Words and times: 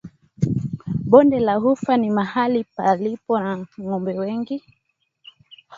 Bonde 1.11 1.37
la 1.39 1.59
ufa 1.59 1.97
ni 1.97 2.09
mahali 2.19 2.61
palipo 2.75 3.33
na 3.43 3.51
ng’ombe 3.81 4.13
wengi. 4.23 4.57